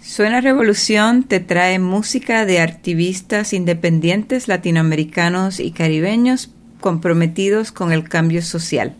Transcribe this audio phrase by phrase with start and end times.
[0.00, 8.42] Suena Revolución te trae música de activistas independientes latinoamericanos y caribeños comprometidos con el cambio
[8.42, 8.94] social.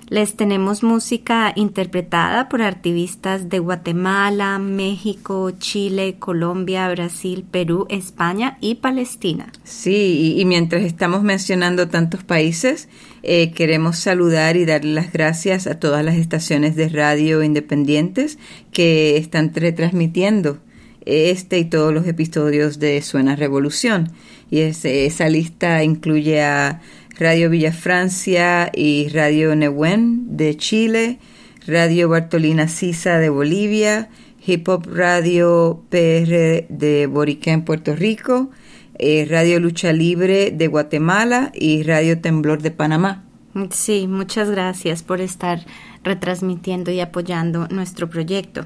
[0.08, 8.76] Les tenemos música interpretada por artistas de Guatemala, México, Chile, Colombia, Brasil, Perú, España y
[8.76, 9.52] Palestina.
[9.64, 12.88] Sí, y, mientras estamos mencionando tantos países,
[13.23, 18.38] eh, queremos saludar y dar las gracias a todas las estaciones de radio independientes
[18.72, 20.60] que están retransmitiendo
[21.06, 24.12] este y todos los episodios de Suena Revolución.
[24.50, 26.82] Y esa lista incluye a
[27.18, 31.20] Radio Villa Francia y Radio Nehuen de Chile,
[31.68, 34.10] Radio Bartolina Sisa de Bolivia,
[34.46, 38.50] Hip Hop Radio PR de Boriquén, Puerto Rico,
[38.98, 43.23] eh, Radio Lucha Libre de Guatemala y Radio Temblor de Panamá.
[43.70, 45.66] Sí, muchas gracias por estar
[46.04, 48.66] retransmitiendo y apoyando nuestro proyecto.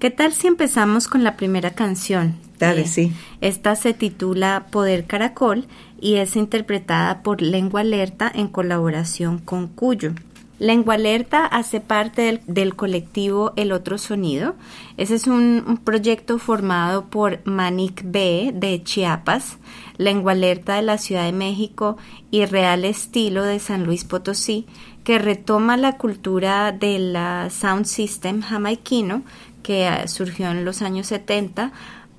[0.00, 2.34] ¿Qué tal si empezamos con la primera canción?
[2.58, 3.12] Dale, eh, sí.
[3.42, 5.66] Esta se titula Poder Caracol
[6.00, 10.12] y es interpretada por Lengua Alerta en colaboración con Cuyo.
[10.58, 14.54] Lengua Alerta hace parte del, colectivo El Otro Sonido.
[14.96, 19.58] Ese es un, un, proyecto formado por Manic B de Chiapas,
[19.98, 21.98] Lengua Alerta de la Ciudad de México
[22.30, 24.66] y Real Estilo de San Luis Potosí,
[25.04, 27.16] que retoma la cultura del
[27.50, 29.22] sound system jamaiquino
[29.62, 31.72] que eh, surgió en los años 70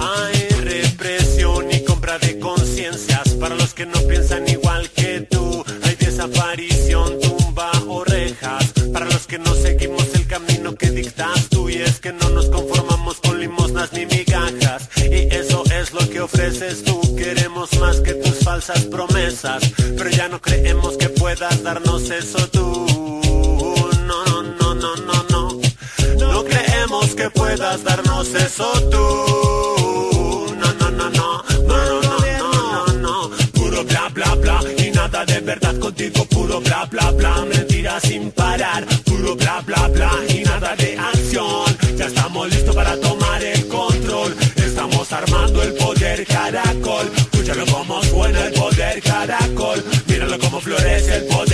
[0.00, 5.62] Hay represión y compra de conciencias para los que no piensan igual que tú.
[5.82, 11.68] Hay desaparición, tumba orejas para los que no seguimos el camino que dictas tú.
[11.68, 13.05] Y es que no nos conformamos
[13.92, 14.88] ni migajas.
[14.96, 16.98] Y eso es lo que ofreces tú.
[17.14, 19.62] Queremos más que tus falsas promesas.
[19.76, 22.86] Pero ya no creemos que puedas darnos eso tú.
[24.06, 25.60] No, no, no, no, no, no.
[26.18, 30.54] No creemos que puedas darnos eso tú.
[30.56, 31.44] No, no, no, no.
[31.68, 33.30] No, no, no, no, no, no.
[33.52, 34.60] Puro bla, bla, bla.
[34.78, 36.24] Y nada de verdad contigo.
[36.26, 37.44] Puro bla, bla, bla.
[37.44, 38.86] Mentira sin parar.
[39.04, 40.10] Puro bla, bla, bla.
[47.46, 49.84] Escúchalo como suena el poder caracol.
[50.08, 51.45] Míralo como florece el poder.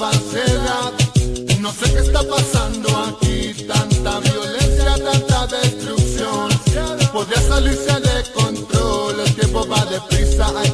[0.00, 0.92] Falsedad.
[1.60, 6.48] No sé qué está pasando aquí, tanta violencia, tanta destrucción.
[7.12, 10.70] Podría salirse de control, el tiempo va deprisa, hay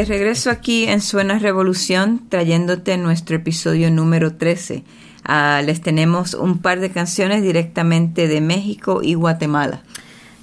[0.00, 4.82] de regreso aquí en Suena Revolución, trayéndote nuestro episodio número 13.
[5.24, 9.82] Ah, les tenemos un par de canciones directamente de México y Guatemala.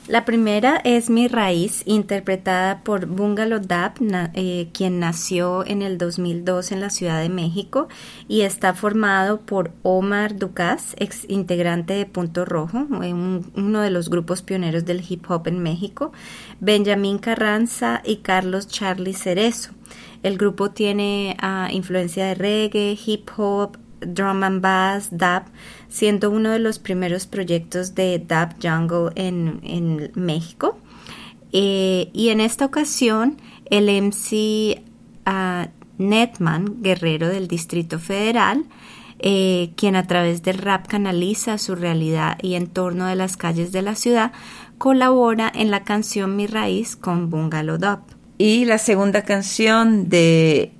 [0.07, 5.98] La primera es Mi Raíz, interpretada por Bungalow Dap, na- eh, quien nació en el
[5.98, 7.89] 2002 en la Ciudad de México
[8.30, 13.89] y está formado por Omar Ducas, ex integrante de Punto Rojo, eh, un- uno de
[13.89, 16.13] los grupos pioneros del hip hop en México,
[16.59, 19.71] Benjamín Carranza y Carlos Charlie Cerezo.
[20.24, 25.43] El grupo tiene ah, influencia de reggae, hip hop, drum and bass, dub,
[25.89, 30.77] siendo uno de los primeros proyectos de dub jungle en, en México.
[31.51, 33.38] Eh, y en esta ocasión,
[33.70, 34.82] el MC
[35.25, 38.65] ah, Netman, guerrero del Distrito Federal,
[39.20, 43.82] eh, quien a través del rap canaliza su realidad y entorno de las calles de
[43.82, 44.32] la ciudad,
[44.77, 48.00] colabora en la canción Mi Raíz con Bungalow Dub.
[48.38, 50.72] Y la segunda canción de,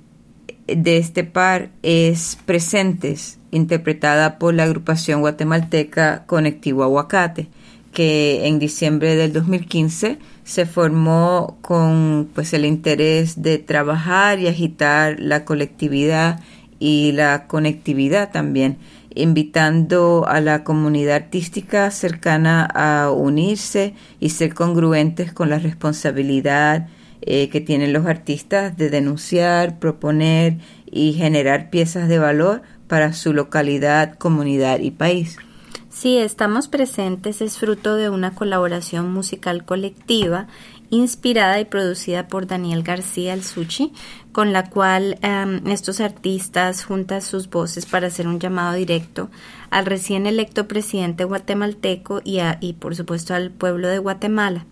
[0.66, 7.48] de este par es Presentes, interpretada por la agrupación guatemalteca Conectivo Aguacate,
[7.92, 15.18] que en diciembre del 2015 se formó con pues el interés de trabajar y agitar
[15.18, 16.40] la colectividad
[16.78, 18.78] y la conectividad también,
[19.18, 26.88] invitando a la comunidad artística cercana a unirse y ser congruentes con la responsabilidad
[27.22, 30.58] eh, que tienen los artistas de denunciar, proponer
[30.90, 35.36] y generar piezas de valor para su localidad, comunidad y país.
[35.90, 40.46] Sí, estamos presentes es fruto de una colaboración musical colectiva
[40.90, 43.42] inspirada y producida por Daniel García El
[44.32, 49.30] con la cual em, estos artistas juntan sus voces para hacer un llamado directo
[49.70, 54.64] al recién electo presidente guatemalteco y, a- y por supuesto al pueblo de Guatemala.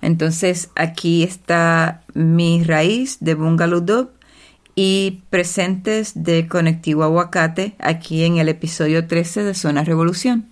[0.00, 4.10] Entonces aquí está mi raíz de Bungalow Dub
[4.74, 10.46] y presentes de Conectivo Aguacate aquí en el episodio 13 de Zona Revolución.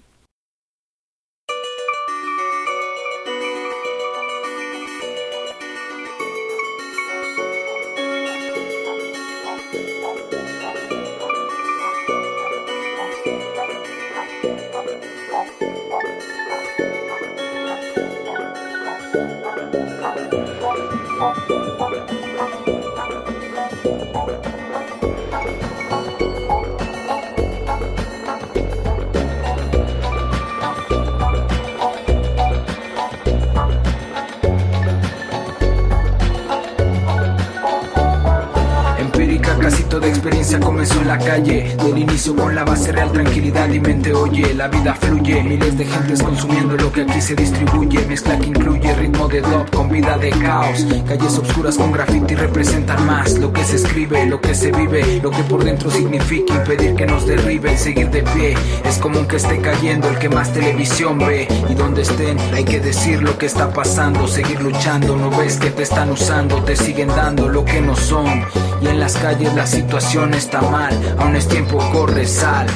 [47.27, 48.07] Se distribuye.
[48.07, 50.87] Mezcla que incluye ritmo de dub con vida de caos.
[51.09, 55.33] Calles oscuras con graffiti representan más lo que se escribe, lo que se vive, lo
[55.33, 58.55] que por dentro significa impedir que nos derriben, seguir de pie.
[58.85, 61.49] Es común que esté cayendo el que más televisión ve.
[61.69, 65.17] Y donde estén, hay que decir lo que está pasando, seguir luchando.
[65.17, 68.45] No ves que te están usando, te siguen dando lo que no son.
[68.81, 72.69] Y en las calles la situación está mal, aún es tiempo, corre, sal.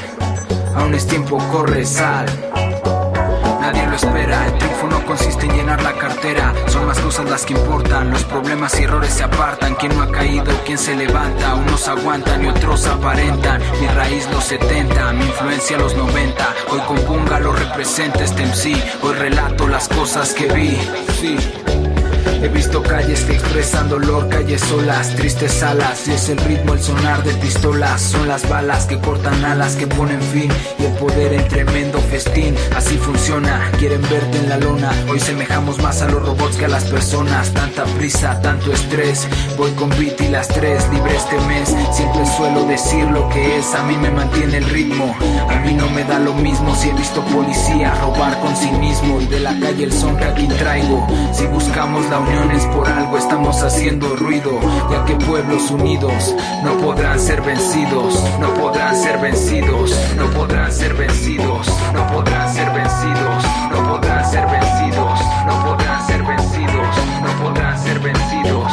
[0.74, 2.26] Aún es tiempo, corre, sal.
[4.02, 8.24] El triunfo no consiste en llenar la cartera, son más cosas las que importan, los
[8.24, 12.48] problemas y errores se apartan, quien no ha caído, quien se levanta, unos aguantan y
[12.48, 18.46] otros aparentan, mi raíz los 70, mi influencia los 90, hoy componga lo representa este
[18.46, 20.78] MC, hoy relato las cosas que vi,
[21.20, 21.36] sí.
[22.42, 26.08] He visto calles que expresan dolor, calles solas, tristes alas.
[26.08, 28.00] Y es el ritmo, el sonar de pistolas.
[28.00, 30.50] Son las balas que cortan alas, que ponen fin.
[30.78, 32.54] Y el poder en tremendo festín.
[32.74, 34.90] Así funciona, quieren verte en la lona.
[35.10, 37.52] Hoy semejamos más a los robots que a las personas.
[37.52, 39.28] Tanta prisa, tanto estrés.
[39.58, 41.74] Voy con beat y las tres, libre este mes.
[41.92, 45.14] Siempre suelo decir lo que es, a mí me mantiene el ritmo.
[45.50, 49.20] A mí no me da lo mismo si he visto policía robar con sí mismo.
[49.20, 51.06] Y de la calle el son que aquí traigo.
[51.34, 52.29] Si buscamos la unión
[52.72, 54.58] por algo estamos haciendo ruido,
[54.90, 60.94] ya que pueblos unidos no podrán ser vencidos, no podrán ser vencidos, no podrán ser
[60.94, 67.78] vencidos, no podrán ser vencidos, no podrán ser vencidos, no podrán ser vencidos, no podrán
[67.78, 68.72] ser vencidos,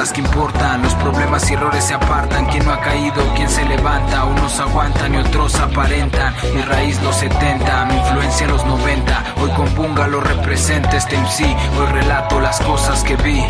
[0.00, 3.62] las que importan, los problemas y errores se apartan, quien no ha caído, quien se
[3.66, 9.50] levanta, unos aguantan y otros aparentan, mi raíz los 70, mi influencia los 90, hoy
[9.50, 13.44] compunga lo representa este MC, hoy relato las cosas que vi.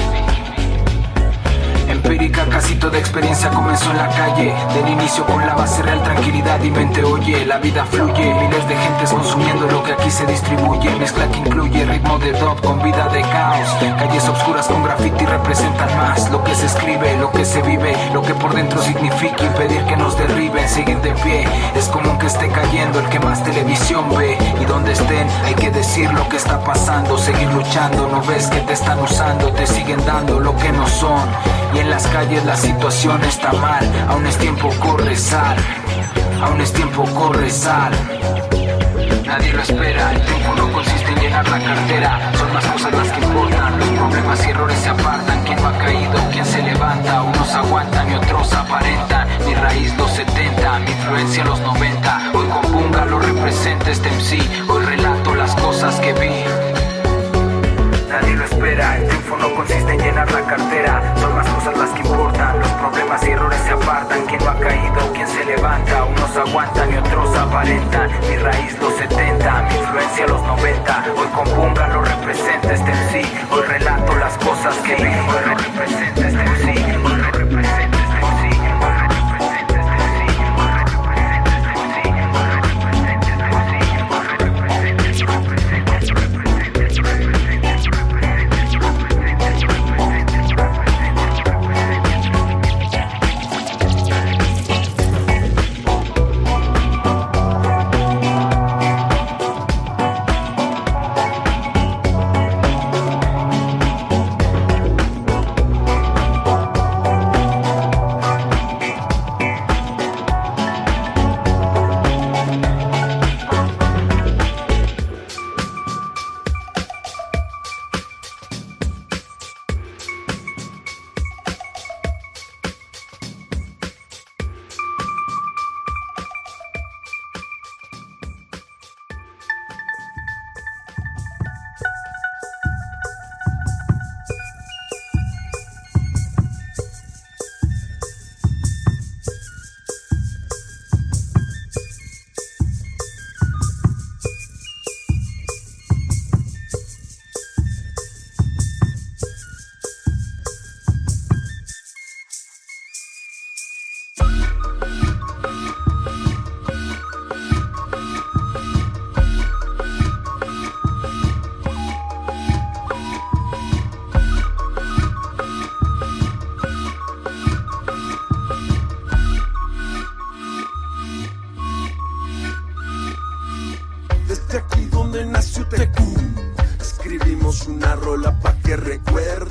[2.11, 4.53] Empírica, casi toda experiencia comenzó en la calle.
[4.75, 7.47] Del inicio con la base real, tranquilidad y mente oye.
[7.47, 10.91] La vida fluye, miles de gentes consumiendo lo que aquí se distribuye.
[10.99, 13.69] Mezcla que incluye ritmo de dub con vida de caos.
[13.97, 18.23] Calles oscuras con graffiti representan más lo que se escribe, lo que se vive, lo
[18.23, 21.47] que por dentro significa impedir que nos derriben, seguir de pie.
[21.77, 24.37] Es común que esté cayendo el que más televisión ve.
[24.61, 28.09] Y donde estén, hay que decir lo que está pasando, seguir luchando.
[28.09, 31.29] No ves que te están usando, te siguen dando lo que no son.
[31.73, 35.57] Y en las calles la situación está mal, aún es tiempo, corre, sal.
[36.43, 37.93] Aún es tiempo, corre, sal.
[39.27, 43.09] Nadie lo espera, el tiempo no consiste en llenar la cartera, son más cosas las
[43.13, 47.23] que importan, los problemas y errores se apartan, quien no ha caído, quien se levanta,
[47.23, 53.05] unos aguantan y otros aparentan, mi raíz los 70, mi influencia los 90, hoy compunga
[53.05, 56.70] lo representa este MC, hoy relato las cosas que vi.
[60.25, 64.25] Llenar la cartera, son más cosas las que importan, los problemas y errores se apartan,
[64.27, 68.95] quien no ha caído, quien se levanta, unos aguantan y otros aparentan, mi raíz los
[68.95, 74.77] 70, mi influencia los 90, hoy compunga lo representa este MC, hoy relato las cosas
[74.79, 76.99] que vi, hoy lo representa este MC,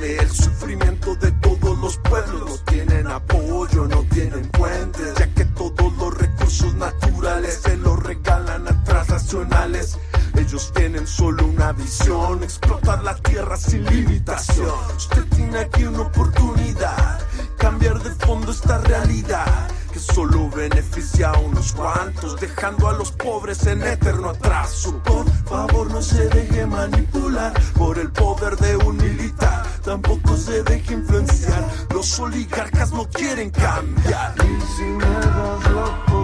[0.01, 2.50] el sufrimiento de todos los pueblos.
[2.50, 8.68] No tienen apoyo, no tienen puentes, ya que todos los recursos naturales se los regalan
[8.68, 9.98] a transnacionales.
[10.36, 14.79] Ellos tienen solo una visión, explotar la tierra sin limitación.
[14.96, 17.20] Usted tiene aquí una oportunidad,
[17.58, 19.70] cambiar de fondo esta realidad
[20.13, 24.98] solo beneficia a unos cuantos, dejando a los pobres en eterno atraso.
[25.04, 30.94] Por favor, no se deje manipular por el poder de un militar, tampoco se deje
[30.94, 31.66] influenciar.
[31.94, 34.34] Los oligarcas no quieren cambiar.
[34.38, 36.19] Y si me das la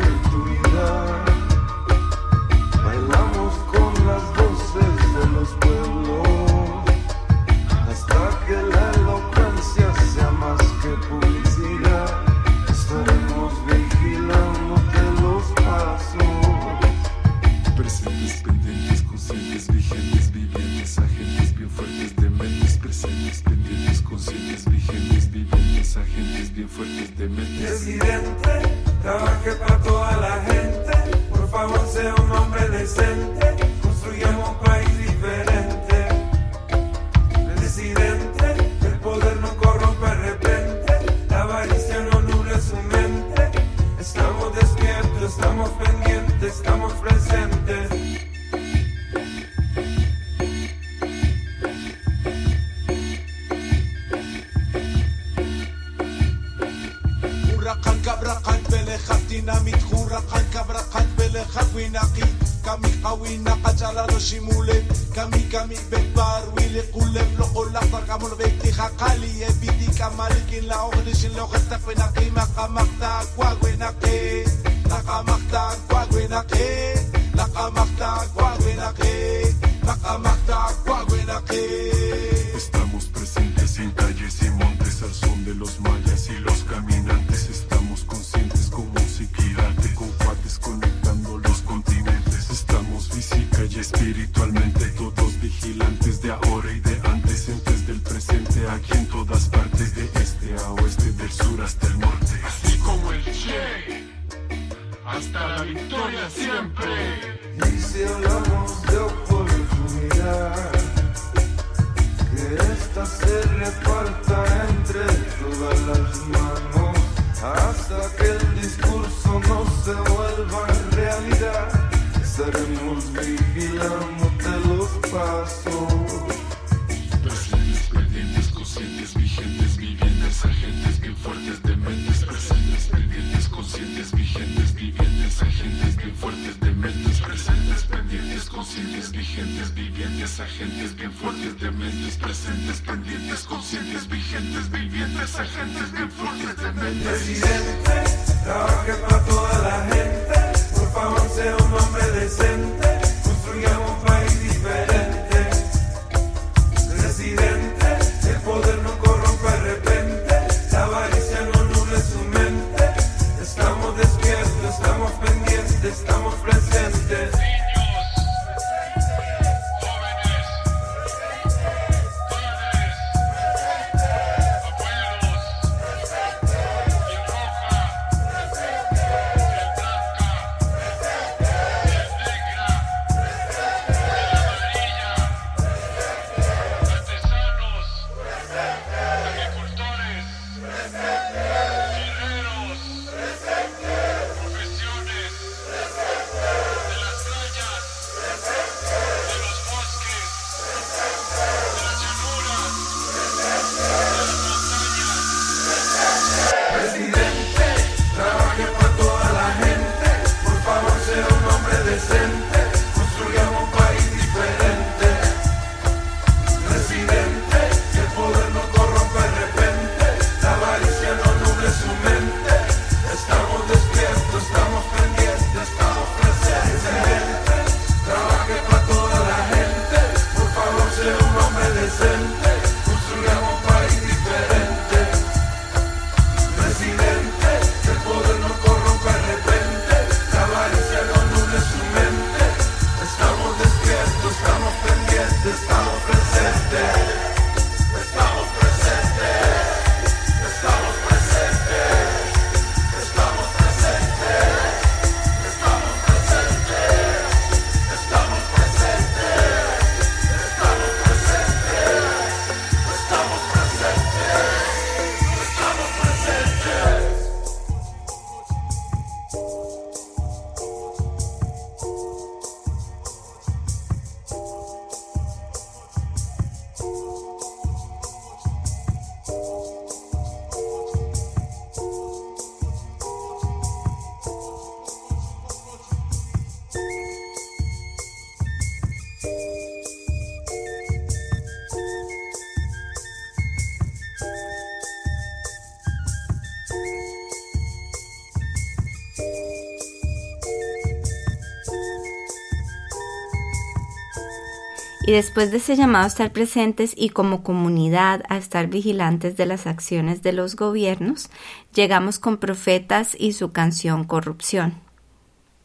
[305.15, 309.65] después de ese llamado a estar presentes y como comunidad a estar vigilantes de las
[309.65, 311.29] acciones de los gobiernos,
[311.73, 314.73] llegamos con Profetas y su canción Corrupción.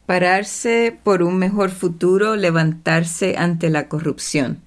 [0.05, 4.61] Pararse por un mejor futuro, levantarse ante la corrupción.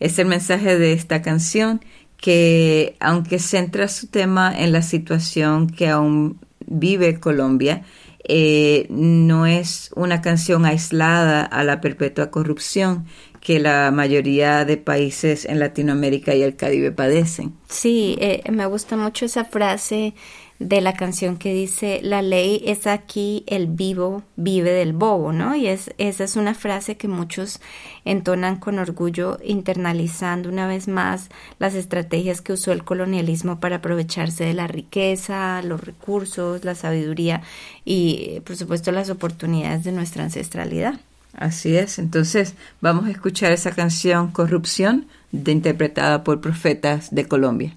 [0.00, 1.82] Es el mensaje de esta canción
[2.16, 7.82] que, aunque centra su tema en la situación que aún vive Colombia,
[8.28, 13.04] eh, no es una canción aislada a la perpetua corrupción
[13.46, 17.54] que la mayoría de países en Latinoamérica y el Caribe padecen.
[17.68, 20.14] Sí, eh, me gusta mucho esa frase
[20.58, 25.54] de la canción que dice la ley es aquí, el vivo vive del bobo, ¿no?
[25.54, 27.60] Y es, esa es una frase que muchos
[28.04, 31.28] entonan con orgullo, internalizando una vez más
[31.60, 37.42] las estrategias que usó el colonialismo para aprovecharse de la riqueza, los recursos, la sabiduría
[37.84, 40.98] y, por supuesto, las oportunidades de nuestra ancestralidad.
[41.36, 47.76] Así es, entonces vamos a escuchar esa canción Corrupción, de, interpretada por Profetas de Colombia.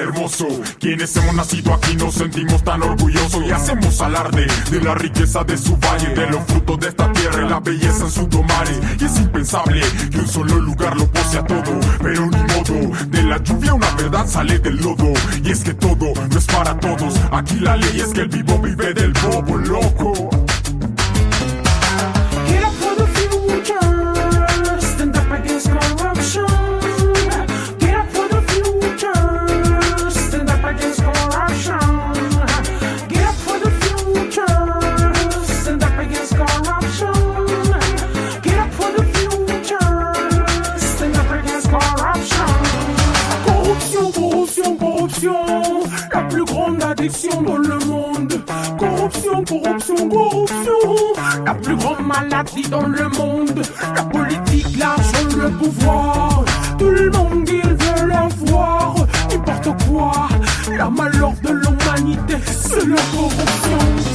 [0.00, 0.48] Hermoso.
[0.78, 5.56] Quienes hemos nacido aquí nos sentimos tan orgullosos y hacemos alarde de la riqueza de
[5.56, 8.72] su valle, de los frutos de esta tierra y la belleza en su tomare.
[8.98, 13.06] Y es impensable que un solo lugar lo posea todo, pero ni modo.
[13.08, 15.12] De la lluvia una verdad sale del lodo.
[15.44, 17.14] Y es que todo no es para todos.
[17.32, 20.49] Aquí la ley es que el vivo vive del bobo loco.
[47.00, 48.32] Dans le monde.
[48.78, 50.72] Corruption, corruption, corruption.
[51.46, 53.62] La plus grande maladie dans le monde.
[53.96, 56.44] La politique, l'argent, le pouvoir.
[56.78, 58.94] Tout le monde, il veut l'avoir.
[59.30, 60.28] N'importe quoi.
[60.76, 64.09] La malheur de l'humanité, c'est la corruption.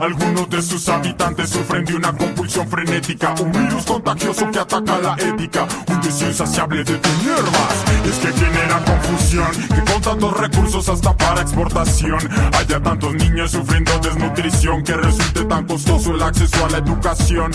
[0.00, 5.14] Algunos de sus habitantes sufren de una compulsión frenética, un virus contagioso que ataca la
[5.14, 8.06] ética, un deseo insaciable de tener más.
[8.06, 12.18] Es que genera confusión, que con tantos recursos hasta para exportación,
[12.58, 17.50] haya tantos niños sufriendo desnutrición que resulte tan costoso el acceso a la educación.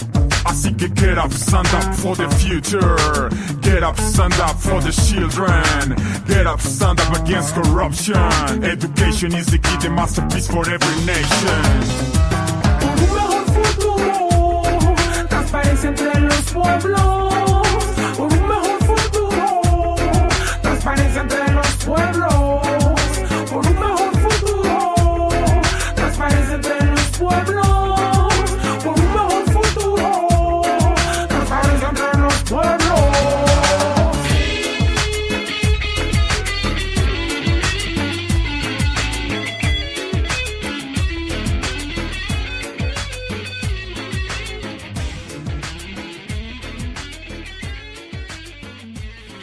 [0.45, 3.29] Así que get up, stand up for the future.
[3.61, 5.95] Get up, stand up for the children.
[6.27, 8.63] Get up, stand up against corruption.
[8.63, 11.63] Education is the key, the masterpiece for every nation.
[12.79, 14.95] Por un mejor futuro,
[15.29, 17.32] transparencia entre los pueblos.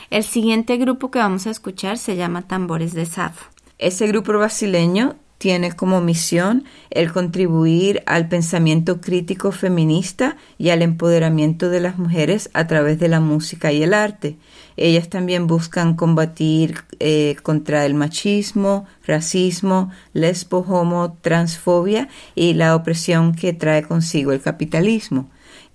[0.09, 3.52] El siguiente grupo que vamos a escuchar se llama Tambores de Safo.
[3.79, 11.69] Ese grupo brasileño tiene como misión el contribuir al pensamiento crítico feminista y al empoderamiento
[11.69, 14.37] de las mujeres a través de la música y el arte.
[14.77, 23.35] Ellas también buscan combatir eh, contra el machismo, racismo, lesbo, homo, transfobia y la opresión
[23.35, 25.29] que trae consigo el capitalismo.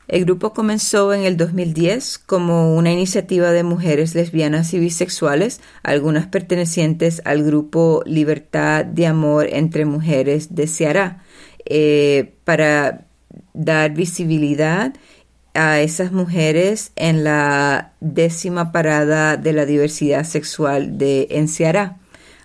[0.09, 6.27] El grupo comenzó en el 2010 como una iniciativa de mujeres lesbianas y bisexuales, algunas
[6.27, 11.23] pertenecientes al grupo Libertad de Amor entre Mujeres de Ceará,
[11.67, 13.07] eh, para
[13.53, 14.95] dar visibilidad
[15.53, 21.99] a esas mujeres en la décima parada de la diversidad sexual de en Ceará.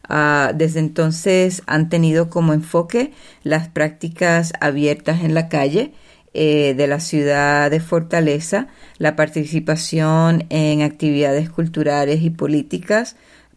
[0.10, 5.94] Ah, desde entonces han tenido como enfoque las prácticas abiertas en la calle,
[6.34, 8.68] eh, de la ciudad de Fortaleza,
[8.98, 13.16] la participación en actividades culturales y políticas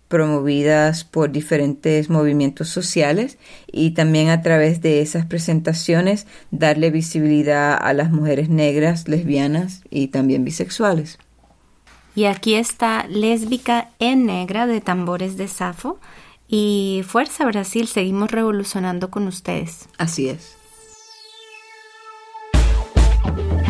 [0.09, 7.93] promovidas por diferentes movimientos sociales y también a través de esas presentaciones darle visibilidad a
[7.93, 11.19] las mujeres negras, lesbianas y también bisexuales.
[12.15, 15.99] Y aquí está Lésbica en Negra de Tambores de Safo
[16.49, 19.89] y Fuerza Brasil, seguimos revolucionando con ustedes.
[19.99, 20.56] Así es.
[23.35, 23.66] you.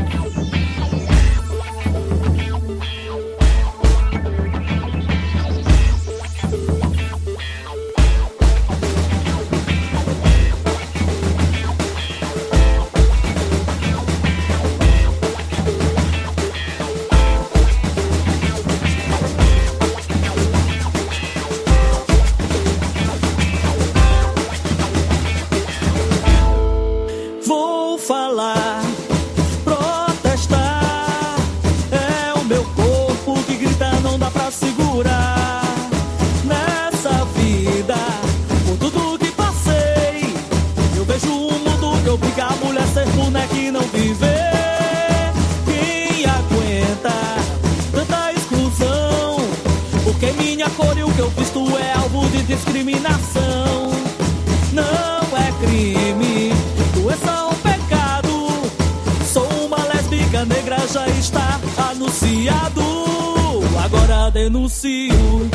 [64.36, 65.48] denuncio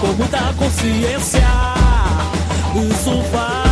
[0.00, 1.42] com muita consciência.
[2.74, 3.71] Isso faz.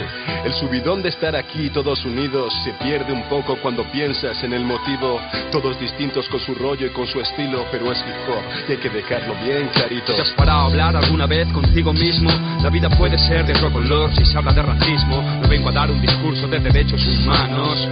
[0.44, 4.64] El subidón de estar aquí todos unidos se pierde un poco cuando piensas en el
[4.64, 5.20] motivo.
[5.50, 8.78] Todos distintos con su rollo y con su estilo, pero es hip hop y hay
[8.78, 10.14] que dejarlo bien clarito.
[10.14, 12.30] ¿Te has parado a hablar alguna vez contigo mismo?
[12.62, 15.22] La vida puede ser de otro color si se habla de racismo.
[15.42, 17.88] No vengo a dar un discurso de derechos humanos.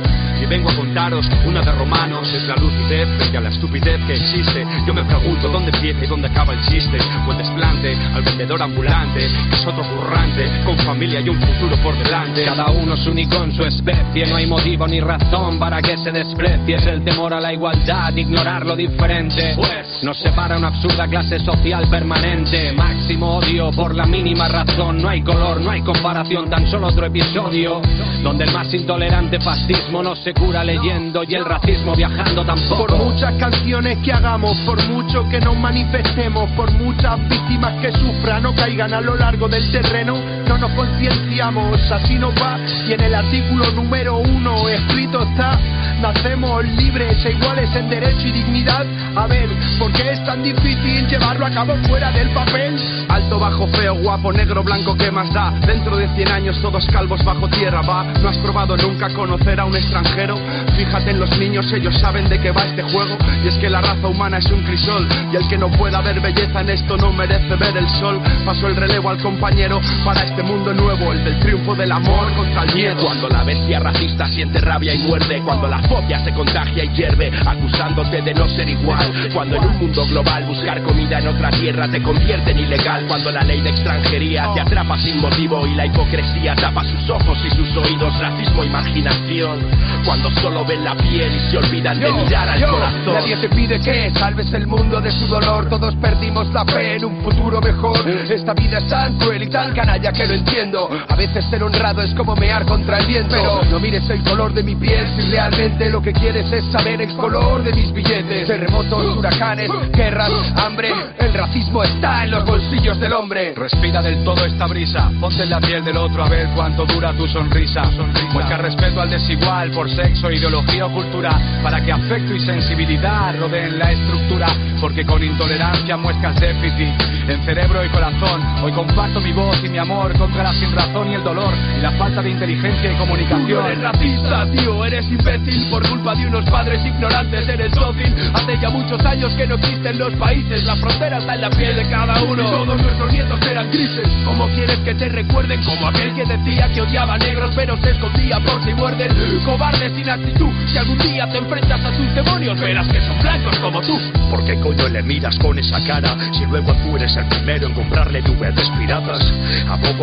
[0.48, 2.32] Vengo a contaros una de romanos.
[2.32, 4.66] Es la lucidez frente a la estupidez que existe.
[4.86, 6.98] Yo me pregunto dónde empieza y dónde acaba el chiste.
[7.26, 11.76] O el desplante al vendedor ambulante, que es otro currante, con familia y un futuro
[11.82, 12.44] por delante.
[12.44, 16.12] Cada uno es único en su especie, no hay motivo ni razón para que se
[16.12, 16.76] desprecie.
[16.76, 19.54] Es el temor a la igualdad, ignorar lo diferente.
[19.56, 22.72] Pues nos separa una absurda clase social permanente.
[22.72, 25.00] Máximo odio por la mínima razón.
[25.00, 27.80] No hay color, no hay comparación, tan solo otro episodio.
[28.22, 32.86] Donde el más intolerante fascismo no se cura leyendo y el racismo viajando tampoco.
[32.86, 38.46] Por muchas canciones que hagamos, por mucho que nos manifestemos, por muchas víctimas que sufran
[38.46, 40.14] o caigan a lo largo del terreno,
[40.46, 42.58] no nos concienciamos, así nos va.
[42.86, 45.58] Y en el artículo número uno escrito está,
[46.00, 48.86] nacemos libres e iguales en derecho y dignidad.
[49.16, 52.76] A ver, ¿por qué es tan difícil llevarlo a cabo fuera del papel?
[53.08, 55.52] Alto, bajo, feo, guapo, negro, blanco, ¿qué más da?
[55.66, 58.04] Dentro de 100 años todos calvos bajo tierra, va.
[58.22, 60.38] ¿No has probado nunca conocer a un extranjero?
[60.76, 63.16] Fíjate en los niños, ellos saben de qué va este juego.
[63.44, 65.08] Y es que la raza humana es un crisol.
[65.32, 68.20] Y el que no pueda ver belleza en esto no merece ver el sol.
[68.44, 72.64] Paso el relevo al compañero para este mundo nuevo, el del triunfo del amor contra
[72.64, 73.00] el miedo.
[73.04, 77.30] Cuando la bestia racista siente rabia y muerde, cuando la fobia se contagia y hierve,
[77.46, 79.30] acusándote de no ser igual.
[79.32, 83.04] Cuando en un mundo global buscar comida en otra tierra te convierte en ilegal.
[83.06, 87.38] Cuando la ley de extranjería te atrapa sin motivo y la hipocresía tapa sus ojos
[87.44, 89.60] y sus oídos, racismo, imaginación.
[90.04, 93.14] Cuando solo ven la piel y se olvidan de mirar al Yo, corazón.
[93.14, 95.68] Nadie te pide que salves el mundo de su dolor.
[95.68, 98.08] Todos perdimos la fe en un futuro mejor.
[98.08, 100.88] Esta vida es tan cruel y tan canalla que lo entiendo.
[101.08, 103.34] A veces ser honrado es como mear contra el viento.
[103.34, 107.00] Pero no mires el color de mi piel si realmente lo que quieres es saber
[107.00, 108.46] el color de mis billetes.
[108.46, 110.92] Terremotos, huracanes, guerras, hambre.
[111.18, 113.54] El racismo está en los bolsillos del hombre.
[113.54, 117.12] Respira del todo esta brisa, ponte en la piel del otro a ver cuánto dura
[117.12, 117.90] tu sonrisa.
[118.32, 123.78] Muestra respeto al desigual por sexo, ideología o cultura, para que afecto y sensibilidad rodeen
[123.78, 124.48] la estructura,
[124.80, 126.88] porque con intolerancia muestras déficit
[127.28, 128.42] en cerebro y corazón.
[128.62, 131.92] Hoy comparto mi voz y mi amor contra la sinrazón y el dolor y la
[131.92, 133.66] falta de inteligencia y comunicación.
[133.66, 138.14] eres racista, tío, eres imbécil por culpa de unos padres ignorantes, eres dócil.
[138.34, 141.76] Hace ya muchos años que no existen los países, la frontera está en la piel
[141.76, 142.42] de cada uno.
[142.50, 144.08] Todos nuestros nietos eran grises.
[144.24, 148.40] ¿Cómo quieres que te recuerden como aquel que decía que odiaba negros pero se escondía
[148.40, 149.12] por si muerden?
[149.44, 153.58] Cobarde sin actitud, si algún día te enfrentas a sus demonios, verás que son blancos
[153.58, 153.98] como tú.
[154.30, 157.74] ¿Por qué coño le miras con esa cara si luego tú eres el primero en
[157.74, 159.20] comprarle DVDs piratas?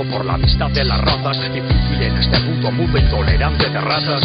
[0.09, 4.21] Por la amistad de las razas, difícil en este puto mundo intolerante de razas.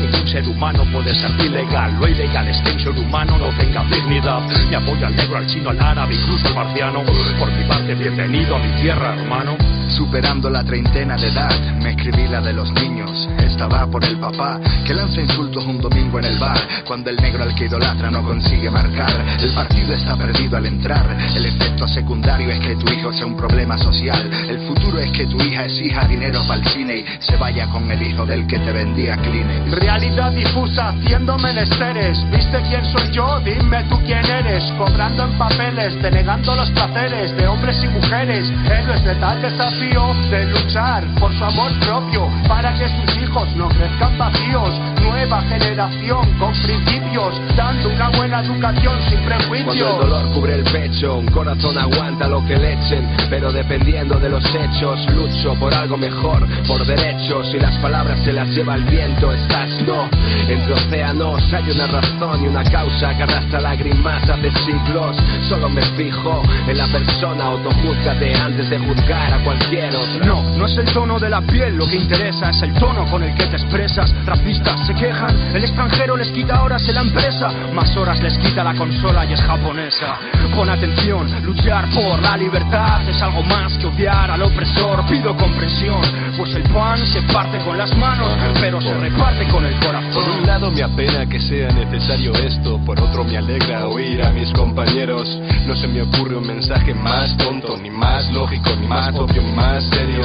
[0.00, 3.84] Ningún ser humano puede ser ilegal, lo ilegal es que un ser humano no tenga
[3.84, 4.40] dignidad.
[4.70, 7.02] Me apoyo al negro, al chino, al árabe, incluso al marciano.
[7.38, 9.56] Por mi parte, bienvenido a mi tierra, hermano.
[9.88, 13.28] Superando la treintena de edad, me escribí la de los niños.
[13.38, 16.58] Esta va por el papá que lanza insultos un domingo en el bar.
[16.86, 21.04] Cuando el negro al que idolatra no consigue marcar, el partido está perdido al entrar.
[21.34, 24.30] El efecto secundario es que tu hijo sea un problema social.
[24.48, 27.90] El futuro es que tu hija exija dinero para el cine y se vaya con
[27.90, 29.70] el hijo del que te vendía Kleenex.
[29.72, 32.18] Realidad difusa haciendo menesteres.
[32.30, 33.40] ¿Viste quién soy yo?
[33.40, 34.64] Dime tú quién eres.
[34.78, 38.44] Cobrando en papeles, denegando los placeres de hombres y mujeres.
[38.70, 43.68] Héroes de tal desafío de luchar por su amor propio para que sus hijos no
[43.68, 44.74] crezcan vacíos.
[45.02, 49.76] Nueva generación con principios, dando una buena educación sin prejuicios.
[49.76, 54.18] Cuando el dolor cubre el pecho, un corazón aguanta lo que le echen, pero dependiendo
[54.18, 58.74] de los hechos, lucho por algo mejor, por derechos y las palabras se las lleva
[58.74, 60.08] el viento, estás no.
[60.48, 65.16] Entre océanos hay una razón y una causa que arrastra lágrimas hace siglos.
[65.48, 70.24] Solo me fijo en la persona, autojúzgate antes de juzgar a cualquier otro.
[70.24, 73.22] No, no es el tono de la piel lo que interesa, es el tono con
[73.22, 74.14] el que te expresas.
[74.24, 78.64] Racistas se quejan, el extranjero les quita horas en la empresa, más horas les quita
[78.64, 80.16] la consola y es japonesa.
[80.54, 84.97] Pon atención, luchar por la libertad es algo más que odiar al opresor.
[85.06, 86.02] Pido comprensión,
[86.36, 88.28] pues el pan se parte con las manos,
[88.60, 90.12] pero se reparte con el corazón.
[90.12, 94.30] Por un lado me apena que sea necesario esto, por otro me alegra oír a
[94.30, 95.26] mis compañeros.
[95.66, 99.52] No se me ocurre un mensaje más tonto, ni más lógico, ni más obvio, ni
[99.52, 100.24] más serio.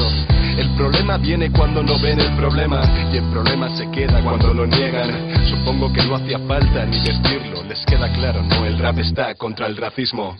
[0.58, 2.82] El problema viene cuando no ven el problema
[3.14, 5.10] y el problema se queda cuando lo niegan.
[5.50, 9.68] Supongo que no hacía falta ni decirlo, les queda claro, no, el rap está contra
[9.68, 10.36] el racismo.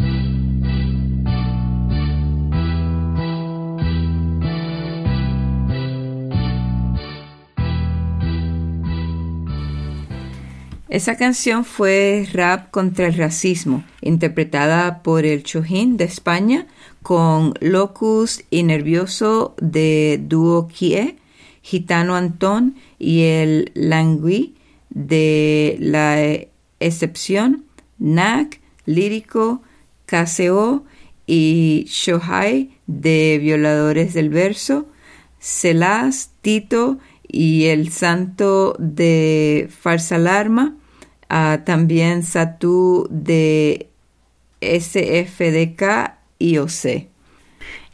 [10.94, 16.68] Esa canción fue Rap contra el Racismo, interpretada por el Chojín de España
[17.02, 21.18] con Locus y Nervioso de Duo Kie,
[21.64, 24.54] Gitano Antón y el Langui
[24.92, 26.22] de La
[26.80, 27.66] Excepción,
[27.98, 29.64] Nak, Lírico,
[30.06, 30.86] KCO
[31.26, 34.86] y Shohai de Violadores del Verso,
[35.40, 40.78] Celas, Tito y el Santo de Falsa Alarma,
[41.66, 43.90] también Satú de
[44.62, 47.08] SFDK y OC.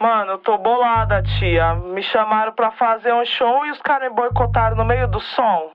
[0.01, 1.75] Mano, eu tô bolada, tia.
[1.75, 5.71] Me chamaram pra fazer um show e os caras me boicotaram no meio do som.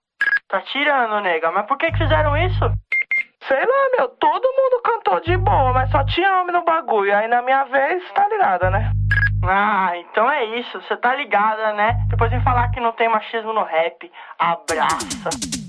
[0.49, 2.71] Tá tirando, nega, mas por que que fizeram isso?
[3.47, 7.15] Sei lá, meu, todo mundo cantou de boa, mas só tinha homem no bagulho.
[7.15, 8.91] Aí na minha vez, tá ligada, né?
[9.43, 12.05] Ah, então é isso, você tá ligada, né?
[12.09, 14.11] Depois vem falar que não tem machismo no rap.
[14.37, 15.66] Abraça.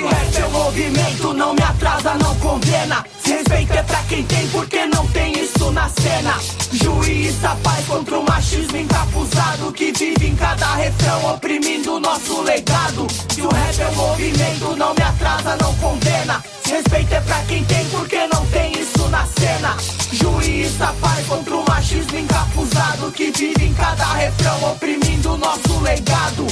[0.00, 3.04] Rap é o movimento, não me atrasa, não condena.
[3.24, 6.38] Respeito é pra quem tem, porque não tem isso na cena.
[6.72, 13.06] Juiz paz contra o machismo encapuzado que vive em cada refrão, oprimindo o nosso legado.
[13.28, 16.42] Se o rap é o movimento, não me atrasa, não condena.
[16.64, 19.76] Respeito é pra quem tem, porque não tem isso na cena.
[20.10, 26.46] Juiz paz contra o machismo encapuzado que vive em cada refrão, oprimindo o nosso legado.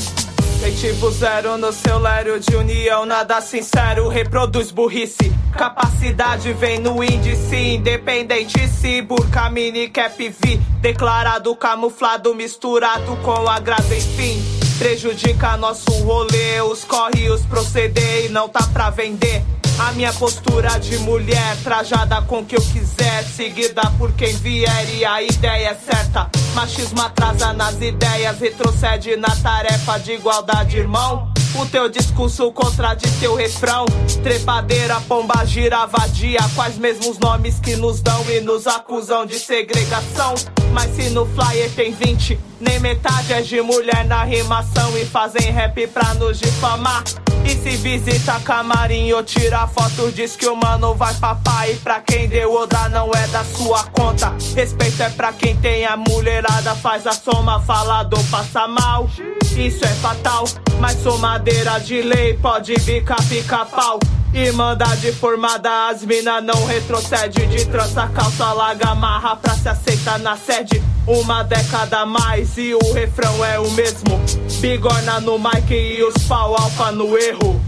[0.61, 5.33] Tem tipo zero no lério de união, nada sincero, reproduz burrice.
[5.57, 10.61] Capacidade vem no índice, independente se burca, mini cap V.
[10.83, 14.70] Declarado camuflado, misturado com agrado, enfim.
[14.81, 19.45] Prejudica nosso rolê, os corre, os proceder e não tá pra vender.
[19.78, 24.95] A minha postura de mulher, trajada com o que eu quiser, seguida por quem vier
[24.95, 26.31] e a ideia é certa.
[26.55, 31.31] Machismo atrasa nas ideias, retrocede na tarefa de igualdade, irmão.
[31.57, 33.85] O teu discurso contradiz teu refrão.
[34.22, 36.41] Trepadeira, pomba, gira, vadia.
[36.55, 40.35] Quais mesmos nomes que nos dão e nos acusam de segregação?
[40.72, 45.51] Mas se no flyer tem 20, nem metade é de mulher na rimação e fazem
[45.51, 47.03] rap pra nos difamar.
[47.45, 51.71] E se visita camarim ou tira foto, diz que o mano vai papar.
[51.71, 54.35] E pra quem deu ou dá não é da sua conta.
[54.55, 59.09] Respeito é pra quem tem a mulherada, faz a soma, falador passa mal.
[59.57, 60.45] Isso é fatal,
[60.79, 63.99] mas sou madeira de lei, pode bicar pica-pau.
[64.33, 67.47] Irmandade formada, as mina não retrocede.
[67.47, 70.81] De trança, calça, larga, amarra pra se aceitar na sede.
[71.07, 74.20] Uma década a mais e o refrão é o mesmo.
[74.61, 77.61] Bigorna no mic e os pau alfa no erro.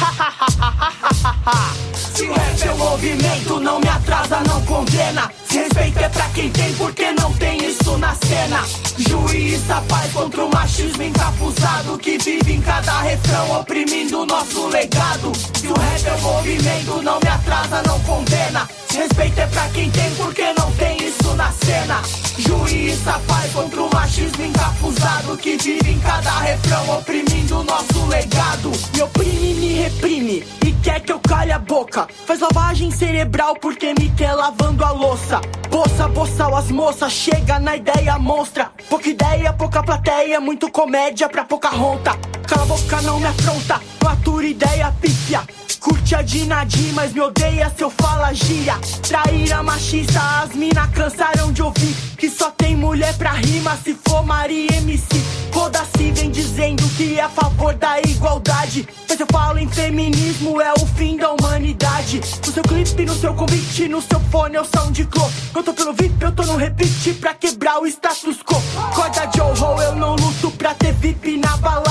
[2.14, 5.30] Se o rap é o movimento, não me atrasa, não condena.
[5.48, 8.64] Se respeito é pra quem tem, porque não tem isso na cena.
[8.98, 14.66] Juiz a paz contra o machismo encapuzado que vive em cada refrão, oprimindo o nosso
[14.68, 15.32] legado.
[15.54, 18.68] Se o rap é o movimento, não me atrasa, não condena.
[18.88, 20.99] Se respeito é pra quem tem, porque não tem
[21.40, 22.02] na cena.
[22.36, 28.06] Juiz a paz contra o machismo encapuzado que vive em cada refrão, oprimindo o nosso
[28.06, 28.70] legado.
[28.94, 32.06] Me oprime, me reprime e quer que eu cale a boca.
[32.26, 35.40] Faz lavagem cerebral porque me quer lavando a louça.
[35.70, 38.70] Boça, boçal, as moças, chega na ideia monstra.
[38.90, 42.18] Pouca ideia, pouca plateia, muito comédia pra pouca ronta.
[42.46, 45.40] Cala a boca, não me afronta, não atura ideia pífia.
[45.80, 48.78] Curte a Dinadi, mas me odeia se eu fala gíria.
[49.08, 54.22] Traíra machista, as mina cansaram de ouvir que só tem mulher pra rima se for
[54.22, 55.08] Maria MC.
[55.50, 58.86] Foda-se, vem dizendo que é a favor da igualdade.
[59.08, 62.20] Mas eu falo em feminismo, é o fim da humanidade.
[62.46, 65.34] No seu clipe, no seu convite, no seu fone é o SoundCloud.
[65.56, 68.60] Eu tô pelo VIP, eu tô no repeat pra quebrar o status quo.
[68.94, 71.89] Corda Joe Ho, eu não luto pra ter VIP na balada.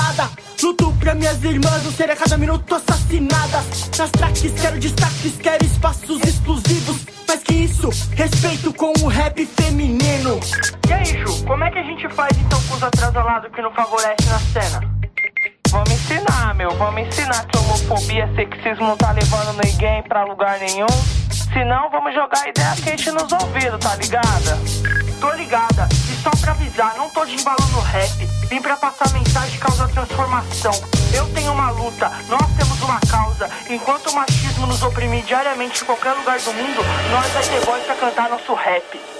[0.70, 3.90] Luto pra minhas irmãs não serem a cada minuto assassinadas.
[3.98, 7.04] Nas tracks quero destaques, quero espaços exclusivos.
[7.26, 10.38] Mais que isso, respeito com o rap feminino.
[10.88, 13.72] E aí, Ju, como é que a gente faz então com os atrasalados que não
[13.72, 14.99] favorecem na cena?
[15.70, 16.70] Vamos ensinar, meu.
[16.72, 20.88] Vamos ensinar que homofobia, sexismo não tá levando ninguém pra lugar nenhum.
[21.30, 24.58] Se não, vamos jogar ideia quente nos ouvidos, tá ligada?
[25.20, 28.26] Tô ligada, e só pra avisar, não tô de embalo no rap.
[28.48, 30.72] Vim pra passar mensagem e causar transformação.
[31.14, 33.48] Eu tenho uma luta, nós temos uma causa.
[33.68, 37.84] Enquanto o machismo nos oprimir diariamente em qualquer lugar do mundo, nós vai ter voz
[37.84, 39.19] pra cantar nosso rap.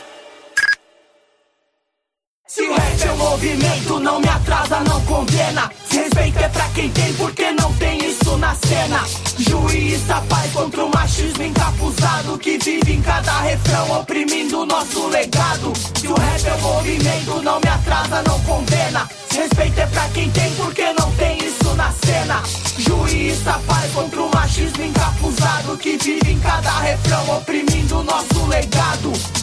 [2.53, 5.71] Se o rap é o movimento, não me atrasa, não condena.
[5.89, 9.05] Respeito é pra quem tem, porque não tem isso na cena.
[9.39, 15.07] Juiz a paz contra o machismo encapuzado que vive em cada refrão, oprimindo o nosso
[15.07, 15.73] legado.
[15.95, 19.09] Se o rap é o movimento, não me atrasa, não condena.
[19.31, 22.43] Respeito é pra quem tem, porque não tem isso na cena.
[22.79, 28.45] Juiz a paz contra o machismo encapuzado que vive em cada refrão, oprimindo o nosso
[28.49, 29.40] legado.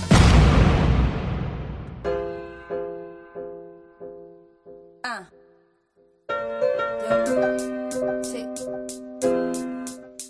[5.09, 5.25] Ah.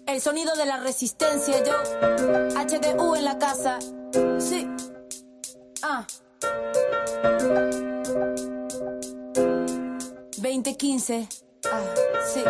[0.06, 1.74] El sonido de la resistencia, yo.
[2.54, 3.80] HDU en la casa.
[4.38, 4.68] Sí.
[5.82, 6.06] Ah.
[10.38, 11.28] 2015.
[11.72, 11.82] Ah,
[12.32, 12.44] sí.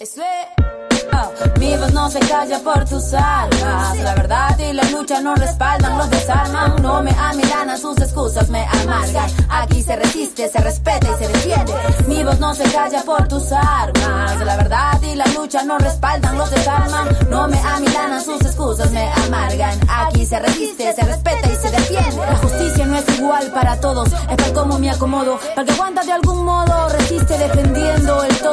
[0.00, 0.69] Eso es.
[1.58, 3.98] Mi voz no se calla por tus armas.
[3.98, 6.82] La verdad y la lucha no respaldan, los desarman.
[6.82, 9.30] No me amilanan, sus excusas me amargan.
[9.48, 11.72] Aquí se resiste, se respeta y se defiende.
[12.06, 14.40] Mi voz no se calla por tus armas.
[14.44, 17.08] La verdad y la lucha no respaldan, los desarman.
[17.28, 19.78] No me amilanan, sus excusas me amargan.
[19.88, 22.16] Aquí se resiste, se respeta y se defiende.
[22.16, 25.38] La justicia no es igual para todos, es por cómo me acomodo.
[25.54, 27.19] Para que aguanta de algún modo, resiste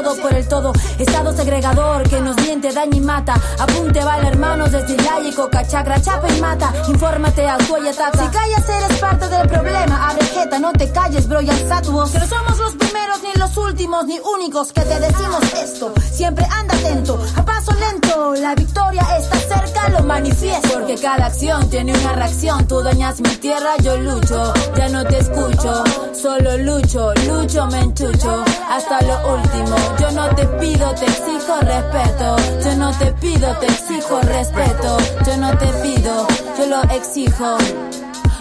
[0.02, 0.74] todo por el todo.
[1.00, 3.36] Estado segregador que nos miente, daña y mata.
[3.60, 6.74] Apunte, vale, hermanos, desde laico, cachacra, chapa y mata.
[6.88, 8.24] Infórmate, actúa y ataca.
[8.24, 10.10] Si callas, eres parte del problema.
[10.10, 12.14] Abre jeta, no te calles, bro, y alza tu voz.
[12.14, 15.94] No somos los primeros, ni los últimos, ni únicos que te decimos esto.
[16.12, 18.36] Siempre anda atento, a paso lento.
[18.36, 20.70] La victoria está cerca, lo manifiesto.
[20.74, 22.68] Porque cada acción tiene una reacción.
[22.68, 24.54] Tú dañas mi tierra, yo lucho.
[24.76, 25.84] Ya no te escucho,
[26.14, 28.44] solo lucho, lucho, me enchucho.
[28.70, 32.36] Hasta lo último, yo no te pido, te exijo respeto.
[32.64, 34.98] Yo no te pido, te exijo respeto.
[35.26, 36.28] Yo no te pido,
[36.58, 37.58] yo lo exijo.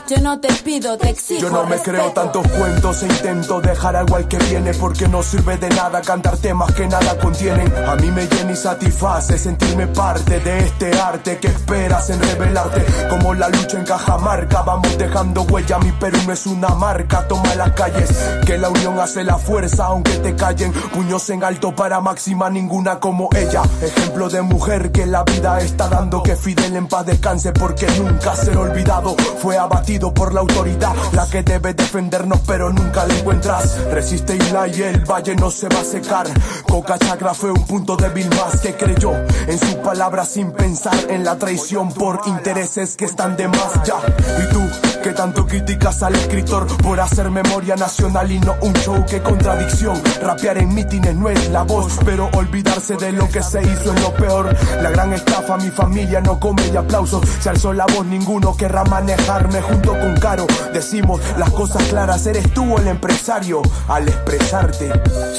[0.09, 1.41] Yo no te pido, te exijo.
[1.41, 1.97] Yo no me respeto.
[1.97, 6.01] creo tantos cuentos e intento dejar algo al que viene porque no sirve de nada
[6.01, 7.73] cantar temas que nada contienen.
[7.89, 12.85] A mí me llena y satisface sentirme parte de este arte que esperas en revelarte.
[13.11, 15.79] Como la lucha en Cajamarca, vamos dejando huella.
[15.79, 18.09] Mi Perú no es una marca, toma las calles.
[18.47, 20.73] Que la unión hace la fuerza, aunque te callen.
[20.73, 23.63] Puños en alto para máxima, ninguna como ella.
[23.83, 26.23] Ejemplo de mujer que la vida está dando.
[26.23, 29.17] Que Fidel en paz descanse porque nunca será olvidado.
[29.41, 33.79] Fue abatido por la autoridad, la que debe defendernos, pero nunca la encuentras.
[33.91, 36.27] Resiste y el valle no se va a secar.
[36.69, 39.13] Coca Chacra fue un punto débil más que creyó
[39.47, 43.97] en su palabra sin pensar en la traición por intereses que están de más ya.
[44.43, 49.05] Y tú Que tanto criticas al escritor por hacer memoria nacional y no un show.
[49.09, 50.03] Qué contradicción.
[50.21, 54.03] Rapear en mítines no es la voz, pero olvidarse de lo que se hizo es
[54.03, 54.53] lo peor.
[54.83, 57.23] La gran estafa, mi familia no come y aplausos.
[57.41, 60.49] Se alzó la voz, ninguno querrá manejarme junto con Caro.
[60.73, 64.91] Decimos las cosas claras, eres tú el empresario al expresarte.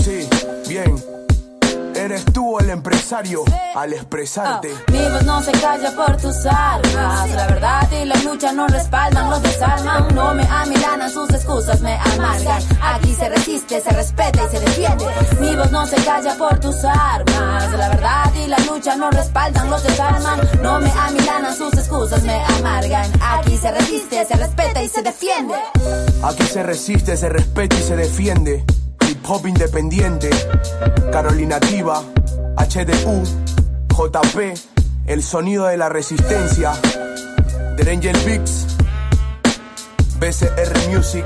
[0.01, 0.29] Sí,
[0.69, 1.16] bien.
[2.07, 3.43] Eres tú el empresario
[3.75, 4.73] al expresarte.
[4.93, 7.29] Mi voz no se calla por tus armas.
[7.31, 10.15] La verdad y la lucha no respaldan, los desarman.
[10.15, 12.63] No me amilanan, sus excusas me amargan.
[12.81, 15.05] Aquí se resiste, se respeta y se defiende.
[15.41, 17.73] Mi voz no se calla por tus armas.
[17.73, 20.39] La verdad y la lucha no respaldan, los desarman.
[20.61, 23.11] No me amilanan, sus excusas me amargan.
[23.21, 25.55] Aquí se resiste, se respeta y se defiende.
[26.23, 28.63] Aquí se resiste, se respeta y se defiende.
[29.07, 30.29] Hip hop independiente.
[31.11, 32.03] Carolina Tiva,
[32.57, 33.23] HDU,
[33.87, 34.53] JP,
[35.05, 36.73] el sonido de la resistencia.
[37.77, 38.67] The Angel Beats,
[40.19, 41.25] BCR Music.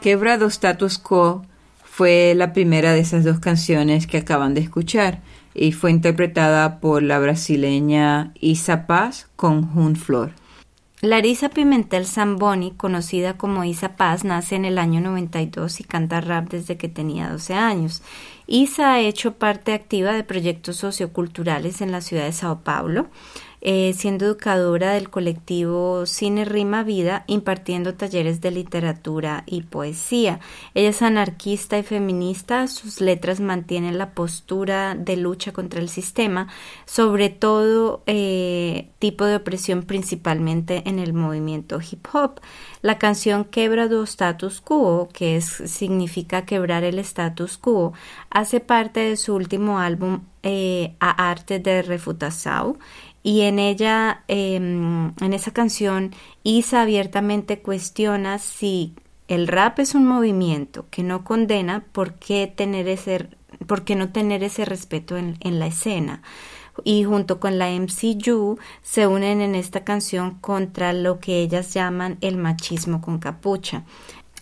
[0.00, 1.42] Quebrado Status Quo
[1.96, 5.22] fue la primera de esas dos canciones que acaban de escuchar
[5.54, 10.32] y fue interpretada por la brasileña Isa Paz con Jun Flor.
[11.00, 16.50] Larisa Pimentel Zamboni, conocida como Isa Paz, nace en el año 92 y canta rap
[16.50, 18.02] desde que tenía 12 años.
[18.46, 23.06] Isa ha hecho parte activa de proyectos socioculturales en la ciudad de Sao Paulo,
[23.68, 30.38] eh, siendo educadora del colectivo Cine Rima Vida, impartiendo talleres de literatura y poesía.
[30.74, 36.46] Ella es anarquista y feminista, sus letras mantienen la postura de lucha contra el sistema,
[36.84, 42.40] sobre todo eh, tipo de opresión principalmente en el movimiento hip hop.
[42.82, 47.94] La canción Quebra do Status Quo, que significa quebrar el status quo,
[48.30, 52.76] hace parte de su último álbum eh, A Arte de Refutação
[53.26, 56.14] y en ella, em, en esa canción,
[56.44, 58.94] Isa abiertamente cuestiona si
[59.26, 63.28] el rap es un movimiento que no condena, ¿por qué, tener ese,
[63.66, 66.22] por qué no tener ese respeto en, en la escena?
[66.84, 72.18] y junto con la MCU se unen en esta canción contra lo que ellas llaman
[72.20, 73.84] el machismo con capucha.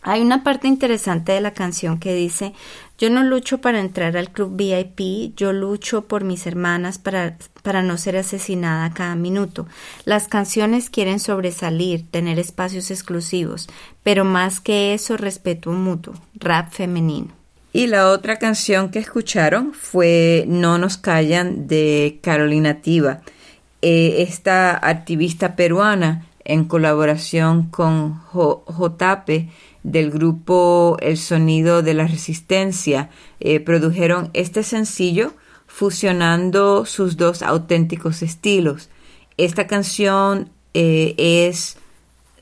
[0.07, 2.53] Hay una parte interesante de la canción que dice
[2.99, 7.83] yo no lucho para entrar al club VIP, yo lucho por mis hermanas para, para
[7.83, 9.67] no ser asesinada cada minuto.
[10.05, 13.69] Las canciones quieren sobresalir, tener espacios exclusivos,
[14.03, 17.29] pero más que eso respeto mutuo, rap femenino.
[17.73, 23.23] Y la otra canción que escucharon fue No nos callan de Carolina Tiva.
[23.83, 29.49] Eh, esta activista peruana en colaboración con JP
[29.85, 35.35] del grupo El Sonido de la Resistencia eh, produjeron este sencillo
[35.69, 38.89] fusionando sus dos auténticos estilos.
[39.37, 41.77] Esta canción eh, es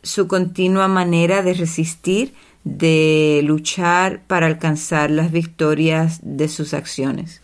[0.02, 2.34] su continua manera de resistir,
[2.64, 7.42] de luchar para alcanzar las victorias de sus acciones.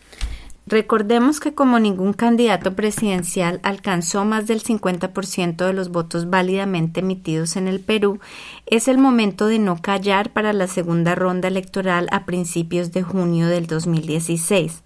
[0.69, 7.55] Recordemos que como ningún candidato presidencial alcanzó más del 50% de los votos válidamente emitidos
[7.55, 8.19] en el Perú,
[8.67, 13.47] es el momento de no callar para la segunda ronda electoral a principios de junio
[13.47, 14.83] del 2016.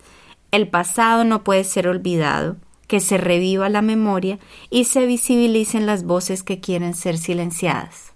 [0.51, 2.55] El pasado no puede ser olvidado,
[2.87, 8.13] que se reviva la memoria y se visibilicen las voces que quieren ser silenciadas.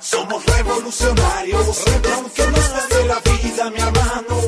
[0.00, 4.39] Somos revolucionarios, revolucionarios de la vida, mi hermano.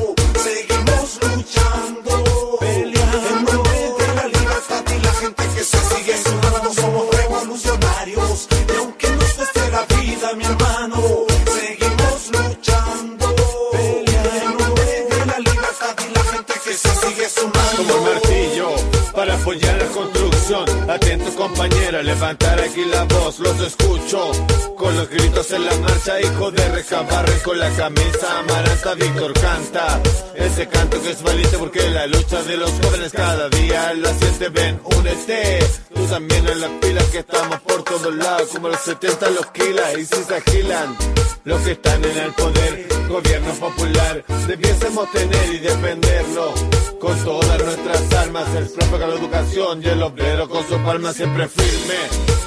[8.33, 10.97] Y aunque nos cueste la vida, mi hermano,
[11.45, 13.35] seguimos luchando,
[13.71, 17.77] peleando de la libertad y la gente que se sigue sumando.
[17.77, 18.69] como el martillo
[19.13, 20.22] para apoyar la construcción.
[20.43, 24.29] Atento compañera, levantar aquí la voz, los escucho.
[24.75, 30.01] Con los gritos en la marcha, hijo de recabarre con la camisa amaranta, Víctor canta.
[30.35, 34.49] Ese canto que es valiente porque la lucha de los jóvenes cada día la siente,
[34.49, 35.59] ven, únete.
[35.95, 39.97] Tú también en las pilas que estamos por todos lados, como los 70 los kilas
[39.97, 40.97] y si se agilan.
[41.45, 46.53] Los que están en el poder, gobierno popular, debiésemos tener y defenderlo
[46.99, 51.47] con todas nuestras armas, el propio la educación y el obrero con sus palmas siempre
[51.47, 51.95] firme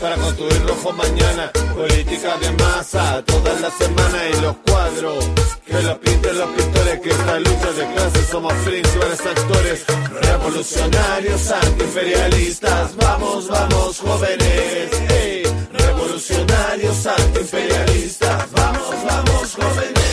[0.00, 5.24] para construir rojo mañana, política de masa todas las semanas y los cuadros
[5.64, 9.84] que los pinten los pintores que esta lucha de clases somos principales actores
[10.20, 14.90] revolucionarios, antiimperialistas, vamos, vamos jóvenes,
[15.72, 18.50] revolucionarios antiimperialistas.
[18.52, 20.06] Vamos, vamos, jóvenes.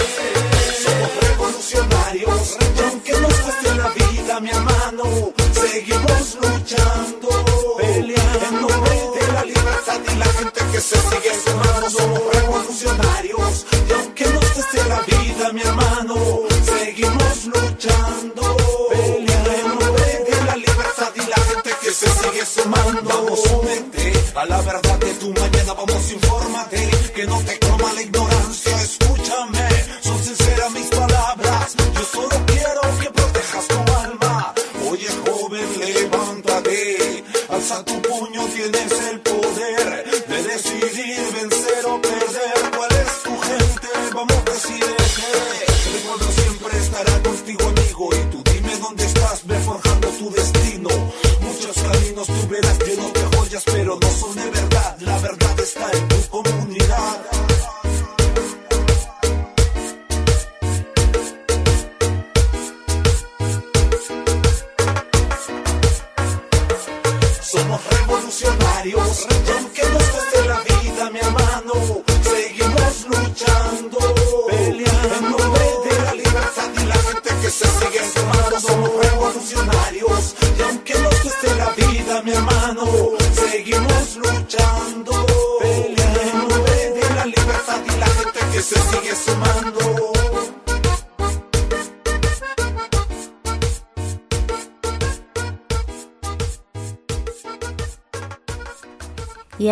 [0.84, 7.23] Somos revolucionarios, aunque nos cueste la vida, mi hermano, seguimos luchando.
[10.74, 11.90] Que se sigue sumando.
[11.90, 16.16] Somos revolucionarios, y aunque nos cueste la vida, mi hermano,
[16.66, 18.58] seguimos luchando.
[18.90, 23.02] Peleando en nombre de la libertad y la gente que se sigue sumando.
[23.04, 25.63] Vamos, únete a la verdad de tu mañana,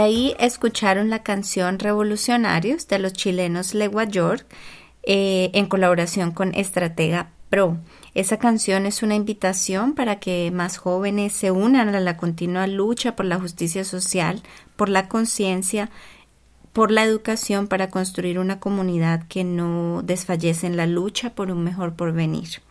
[0.01, 4.45] ahí escucharon la canción Revolucionarios de los chilenos Legua York
[5.03, 7.77] eh, en colaboración con Estratega Pro.
[8.13, 13.15] Esa canción es una invitación para que más jóvenes se unan a la continua lucha
[13.15, 14.41] por la justicia social,
[14.75, 15.89] por la conciencia,
[16.73, 21.63] por la educación para construir una comunidad que no desfallece en la lucha por un
[21.63, 22.61] mejor porvenir.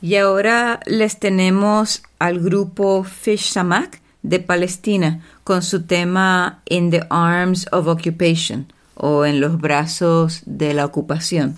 [0.00, 7.06] Y ahora les tenemos al grupo Fish Samak de Palestina con su tema In the
[7.08, 11.56] Arms of Occupation o en los brazos de la ocupación.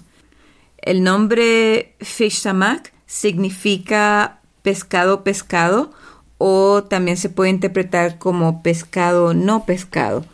[0.78, 5.92] El nombre Fish Samak significa pescado pescado
[6.38, 10.24] o también se puede interpretar como pescado no pescado,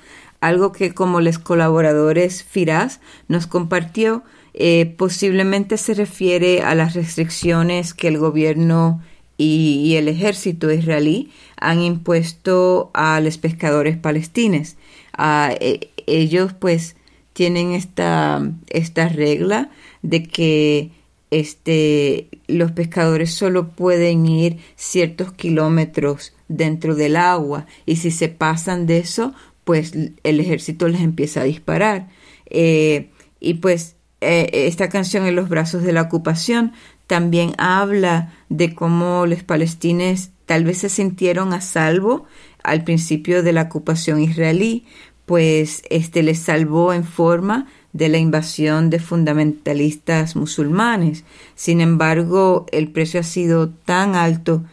[0.41, 4.22] algo que como los colaboradores Firaz nos compartió
[4.59, 9.03] eh, posiblemente se refiere a las restricciones que el gobierno
[9.39, 14.76] y, el ejército israelí han impuesto a los pescadores palestinos.
[15.12, 16.97] A, eh, ellos pues
[17.32, 19.70] tienen esta, esta regla
[20.03, 20.91] de que
[21.30, 28.87] este, los pescadores solo pueden ir ciertos kilómetros dentro del agua y si se pasan
[28.87, 29.34] de eso,
[29.64, 32.09] pues el ejército les empieza a disparar.
[32.49, 33.11] Eh,
[33.41, 36.72] y pues eh, esta canción En los brazos de la ocupación
[37.07, 42.24] también habla de cómo los palestines tal vez se sintieron a salvo
[42.62, 44.84] al principio de la ocupación israelí,
[45.24, 51.24] pues este les salvó en forma de la invasión de fundamentalistas musulmanes.
[51.54, 54.64] Sin embargo, el precio ha sido tan alto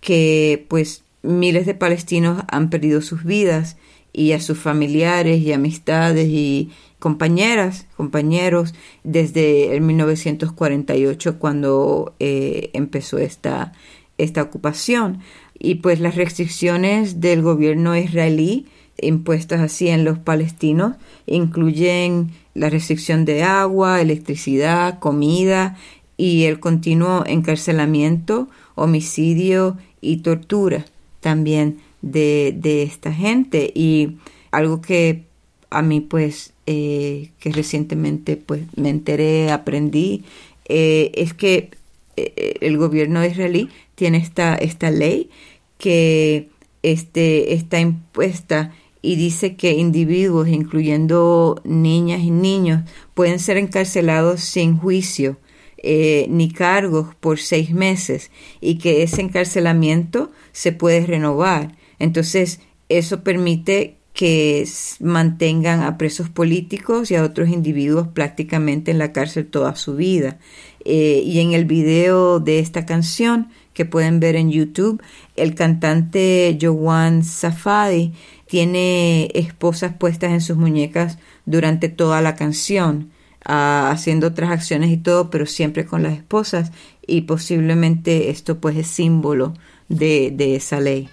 [0.00, 3.76] que pues miles de palestinos han perdido sus vidas
[4.12, 6.70] y a sus familiares y amistades y
[7.02, 13.72] compañeras, compañeros desde el 1948 cuando eh, empezó esta,
[14.18, 15.18] esta ocupación.
[15.58, 20.94] Y pues las restricciones del gobierno israelí impuestas así en los palestinos
[21.26, 25.76] incluyen la restricción de agua, electricidad, comida
[26.16, 30.84] y el continuo encarcelamiento, homicidio y tortura
[31.18, 33.72] también de, de esta gente.
[33.74, 34.18] Y
[34.52, 35.31] algo que
[35.72, 40.24] a mí pues eh, que recientemente pues me enteré, aprendí,
[40.66, 41.70] eh, es que
[42.16, 45.30] eh, el gobierno israelí tiene esta, esta ley
[45.78, 46.48] que
[46.82, 54.76] este, está impuesta y dice que individuos, incluyendo niñas y niños, pueden ser encarcelados sin
[54.76, 55.38] juicio
[55.84, 61.76] ni cargos por seis meses y que ese encarcelamiento se puede renovar.
[61.98, 64.68] Entonces, eso permite que
[65.00, 70.38] mantengan a presos políticos y a otros individuos prácticamente en la cárcel toda su vida.
[70.84, 75.02] Eh, y en el video de esta canción que pueden ver en YouTube,
[75.36, 78.12] el cantante Jowan Safadi
[78.46, 83.10] tiene esposas puestas en sus muñecas durante toda la canción,
[83.46, 86.70] ah, haciendo otras acciones y todo, pero siempre con las esposas
[87.06, 89.54] y posiblemente esto pues es símbolo
[89.88, 91.08] de, de esa ley.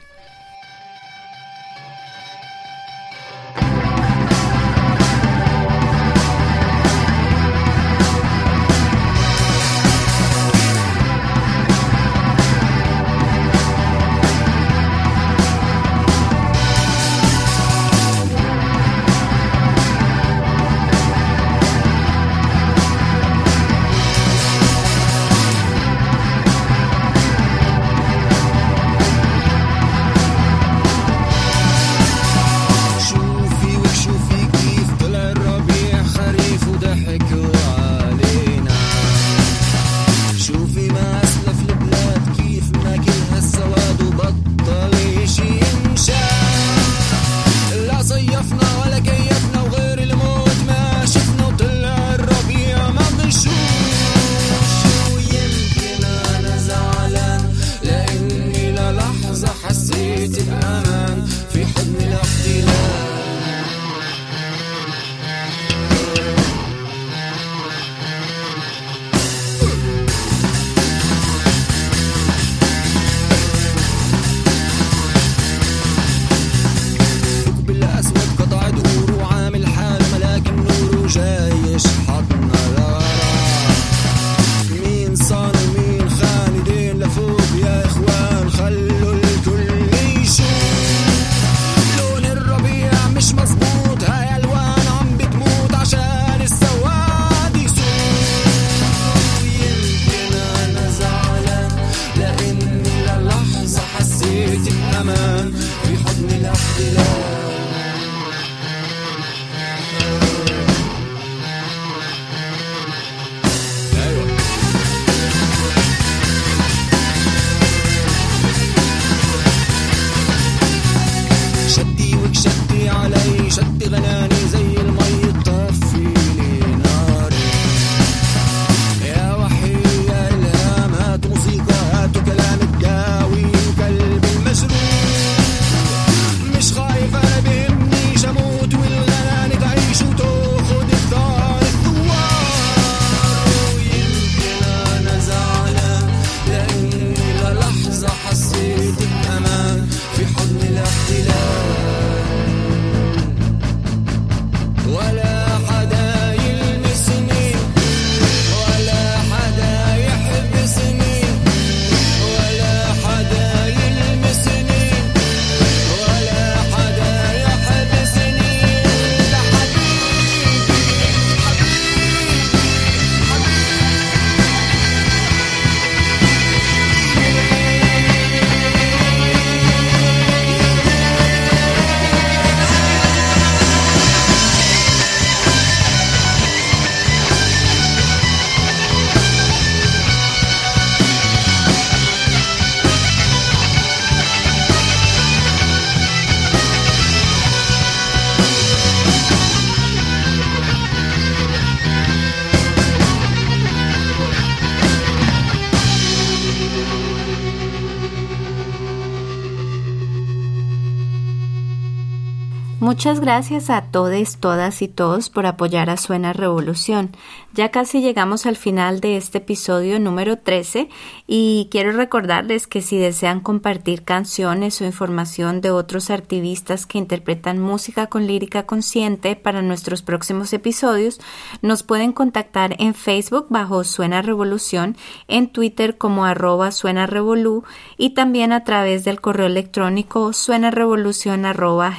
[212.99, 217.11] Muchas gracias a todos, todas y todos por apoyar a Suena Revolución.
[217.59, 220.87] Ya casi llegamos al final de este episodio número 13
[221.27, 227.59] y quiero recordarles que si desean compartir canciones o información de otros activistas que interpretan
[227.59, 231.19] música con lírica consciente para nuestros próximos episodios,
[231.61, 234.95] nos pueden contactar en Facebook bajo Suena Revolución,
[235.27, 237.65] en Twitter como arroba Suena Revolu
[237.97, 241.93] y también a través del correo electrónico suenarevolucion arroba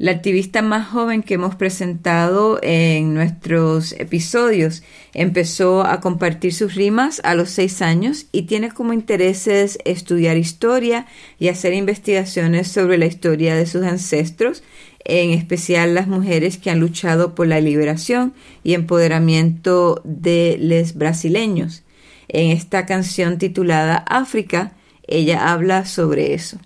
[0.00, 4.82] la activista más joven que hemos presentado en nuestros episodios.
[5.12, 11.06] Empezó a compartir sus rimas a los seis años y tiene como intereses estudiar historia
[11.38, 14.62] y hacer investigaciones sobre la historia de sus ancestros,
[15.04, 18.32] en especial las mujeres que han luchado por la liberación
[18.64, 21.82] y empoderamiento de los brasileños.
[22.28, 24.72] En esta canción titulada África,
[25.06, 26.58] ella habla sobre eso.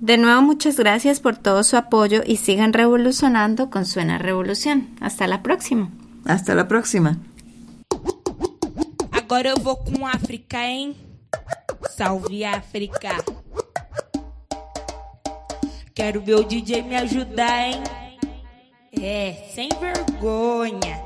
[0.00, 4.90] De nuevo, muchas gracias por todo su apoyo y sigan revolucionando con Suena Revolución.
[5.00, 5.90] Hasta la próxima.
[6.24, 7.18] Hasta la próxima.
[9.10, 10.96] Agora eu vou com África, hein?
[11.96, 13.10] Salve África.
[15.94, 17.82] Quero ver o DJ me ajudar, hein?
[18.92, 21.02] É, sem vergonha.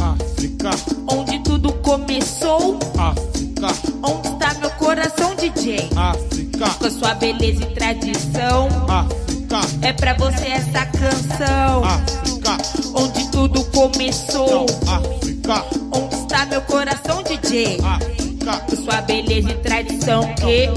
[0.00, 0.70] África.
[1.08, 1.33] Onde
[1.64, 2.78] tudo começou.
[2.98, 3.68] África.
[4.02, 5.88] Onde está meu coração, DJ?
[5.96, 6.68] África.
[6.78, 8.68] Com a sua beleza e tradição.
[8.86, 9.60] África.
[9.80, 11.84] É pra você essa canção.
[11.84, 12.58] África.
[12.94, 14.66] Onde tudo começou.
[14.86, 15.64] África.
[15.90, 17.78] Onde está meu coração, DJ?
[17.82, 18.33] África.
[18.84, 20.22] Sua beleza e tradição.
[20.34, 20.68] Que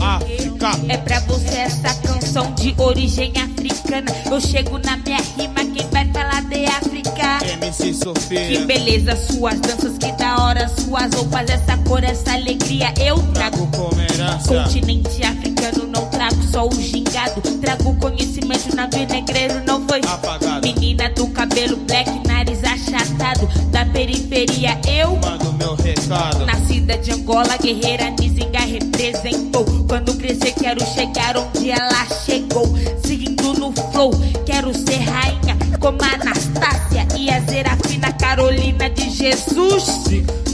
[0.89, 4.11] é pra você essa canção de origem africana.
[4.30, 7.45] Eu chego na minha rima, quem vai falar de África?
[7.45, 8.47] MC Sofia.
[8.47, 12.93] Que beleza, suas danças, que da hora, suas roupas, essa cor, essa alegria.
[12.99, 14.63] Eu trago como herança.
[14.63, 17.41] Continente africano, não trago só o gingado.
[17.61, 20.61] Trago conhecimento na vida negreiro, não foi apagado.
[20.61, 23.47] Menina do cabelo black, nariz achatado.
[23.71, 26.45] Da periferia, eu mando meu recado.
[26.45, 29.65] Nascida de Angola, guerreira Nizinga representou.
[29.88, 32.67] Quando crescer, quero chegar onde ela chegou.
[33.03, 34.11] Seguindo no flow,
[34.45, 36.86] quero ser rainha como Anastácia
[37.30, 39.86] a Serafina Carolina de Jesus.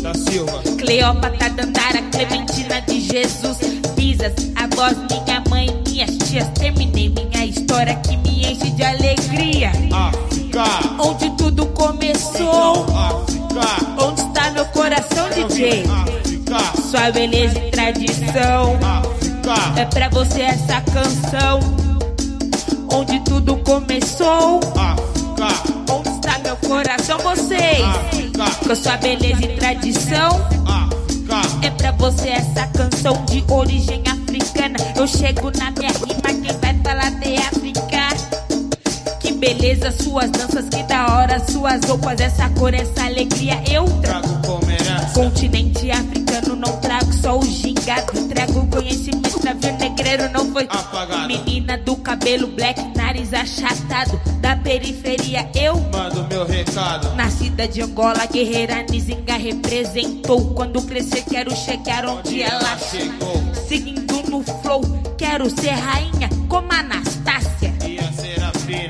[0.01, 0.61] Da Silva.
[0.77, 3.57] Cleópatra Dandara, Clementina de Jesus.
[3.95, 6.47] Pisas, a voz, minha mãe, minhas tias.
[6.49, 9.71] Terminei minha história que me enche de alegria.
[9.91, 10.63] África.
[10.99, 12.85] Onde tudo começou.
[12.95, 14.03] África.
[14.03, 15.83] Onde está meu coração, DJ?
[15.89, 16.81] África.
[16.89, 18.77] Sua beleza e tradição.
[18.81, 19.79] África.
[19.81, 21.59] É pra você essa canção.
[22.91, 24.59] Onde tudo começou.
[24.75, 25.12] África.
[25.89, 27.83] Onde está meu coração, vocês?
[28.67, 30.29] Com sua beleza e tradição.
[31.61, 34.77] É pra você essa canção de origem africana.
[34.95, 37.83] Eu chego na minha rima, quem vai falar de África?
[39.19, 43.61] Que beleza, suas danças, que da hora, suas roupas, essa cor, essa alegria.
[43.71, 45.13] Eu trago como herança.
[45.13, 48.11] Continente africano, não trago só o gingado.
[48.29, 49.77] Trago conhecimento, navio
[50.13, 51.27] negreiro não foi apagado.
[51.27, 54.19] Menina do cabelo black, nariz achatado.
[54.39, 57.15] Da periferia, eu mando meu recado.
[57.15, 60.53] Nascida de Angola, guerreira Nizinga representou.
[60.53, 63.41] Quando crescer, quero chegar onde ela chegou.
[63.67, 64.81] Seguindo no flow,
[65.17, 67.73] quero ser rainha como Anastácia.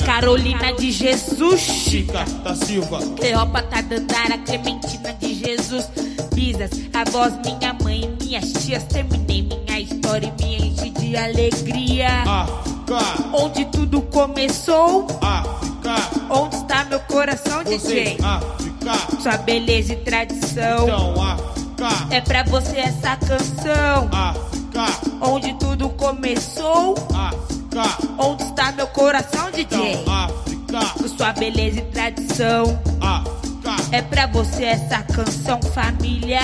[0.05, 1.61] Carolina de Jesus.
[1.61, 2.99] Chica da Silva.
[3.15, 5.89] Cleópatra Dandara, Clementina de Jesus.
[6.34, 8.84] Bisas, a voz, minha mãe minhas tias.
[8.86, 12.24] Terminei minha história e me enche de alegria.
[12.24, 12.97] África.
[13.34, 15.05] Onde tudo começou.
[15.22, 15.95] África.
[16.28, 18.18] Onde está meu coração, DJ?
[18.24, 19.22] África.
[19.22, 20.84] Sua beleza e tradição.
[20.84, 22.16] Então, África.
[22.16, 24.09] É pra você essa canção.
[24.11, 24.86] África.
[25.22, 26.95] Onde tudo começou.
[27.14, 27.84] África.
[28.18, 29.93] Onde está meu coração, DJ?
[29.93, 30.80] Então, África.
[30.97, 32.82] Com sua beleza e tradição.
[32.99, 33.95] África.
[33.95, 36.39] É pra você essa canção, família.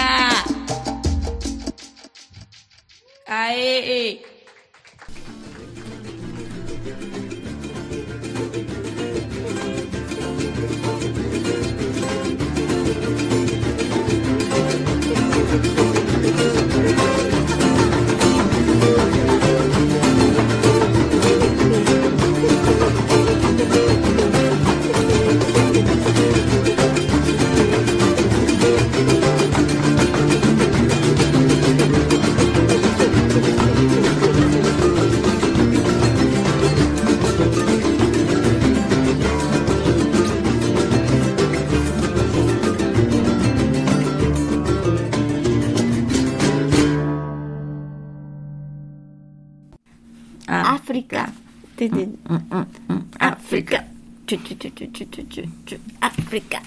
[3.28, 4.20] Aê!
[4.20, 4.38] África.
[55.39, 55.79] África.
[56.01, 56.61] África.